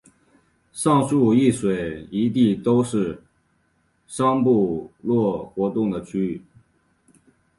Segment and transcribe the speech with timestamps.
[0.73, 3.21] 上述一水一地都是
[4.07, 6.41] 商部落活动的区域。